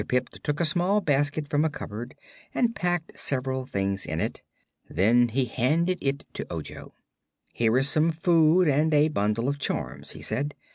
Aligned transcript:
Pipt 0.07 0.43
took 0.43 0.59
a 0.59 0.65
small 0.65 0.99
basket 0.99 1.47
from 1.47 1.63
a 1.63 1.69
cupboard 1.69 2.15
and 2.55 2.73
packed 2.75 3.19
several 3.19 3.67
things 3.67 4.03
in 4.03 4.19
it. 4.19 4.41
Then 4.89 5.27
he 5.27 5.45
handed 5.45 5.99
it 6.01 6.23
to 6.33 6.47
Ojo. 6.51 6.95
"Here 7.53 7.77
is 7.77 7.87
some 7.87 8.09
food 8.11 8.67
and 8.67 8.95
a 8.95 9.09
bundle 9.09 9.47
of 9.47 9.59
charms," 9.59 10.13
he 10.13 10.21
said. 10.23 10.55